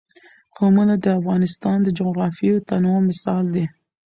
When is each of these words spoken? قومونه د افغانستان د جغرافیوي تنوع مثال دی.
قومونه 0.57 0.95
د 0.99 1.05
افغانستان 1.19 1.77
د 1.83 1.87
جغرافیوي 1.99 2.61
تنوع 2.69 2.99
مثال 3.09 3.43
دی. 3.55 3.65